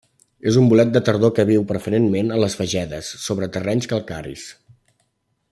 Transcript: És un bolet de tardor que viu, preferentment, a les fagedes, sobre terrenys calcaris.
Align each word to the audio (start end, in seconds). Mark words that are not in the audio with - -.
És 0.51 0.55
un 0.61 0.69
bolet 0.69 0.93
de 0.95 1.01
tardor 1.09 1.33
que 1.39 1.45
viu, 1.49 1.65
preferentment, 1.73 2.31
a 2.37 2.39
les 2.45 2.57
fagedes, 2.61 3.13
sobre 3.27 3.51
terrenys 3.59 3.91
calcaris. 3.93 4.49